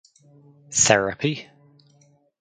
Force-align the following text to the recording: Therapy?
Therapy? 0.73 1.47